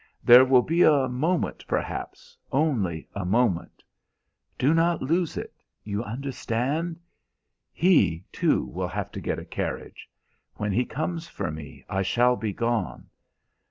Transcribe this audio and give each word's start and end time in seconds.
There 0.23 0.45
will 0.45 0.63
be 0.63 0.81
a 0.81 1.07
moment, 1.07 1.63
perhaps 1.67 2.35
only 2.51 3.07
a 3.13 3.23
moment. 3.23 3.83
Do 4.57 4.73
not 4.73 4.99
lose 5.03 5.37
it. 5.37 5.53
You 5.83 6.03
understand? 6.03 6.99
He, 7.71 8.23
too, 8.31 8.65
will 8.65 8.87
have 8.87 9.11
to 9.11 9.21
get 9.21 9.37
a 9.37 9.45
carriage. 9.45 10.09
When 10.55 10.71
he 10.71 10.85
comes 10.85 11.27
for 11.27 11.51
me 11.51 11.85
I 11.87 12.01
shall 12.01 12.35
be 12.35 12.51
gone. 12.51 13.09